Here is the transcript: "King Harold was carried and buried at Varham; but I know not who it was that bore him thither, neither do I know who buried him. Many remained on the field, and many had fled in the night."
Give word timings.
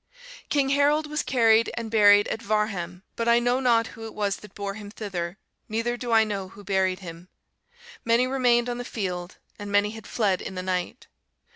"King 0.49 0.69
Harold 0.69 1.05
was 1.05 1.21
carried 1.21 1.69
and 1.75 1.91
buried 1.91 2.27
at 2.29 2.41
Varham; 2.41 3.03
but 3.15 3.27
I 3.27 3.37
know 3.37 3.59
not 3.59 3.85
who 3.93 4.05
it 4.07 4.15
was 4.15 4.37
that 4.37 4.55
bore 4.55 4.73
him 4.73 4.89
thither, 4.89 5.37
neither 5.69 5.95
do 5.95 6.11
I 6.11 6.23
know 6.23 6.47
who 6.49 6.63
buried 6.63 7.01
him. 7.01 7.29
Many 8.03 8.25
remained 8.25 8.67
on 8.67 8.79
the 8.79 8.83
field, 8.83 9.37
and 9.59 9.71
many 9.71 9.91
had 9.91 10.07
fled 10.07 10.41
in 10.41 10.55
the 10.55 10.63
night." 10.63 11.05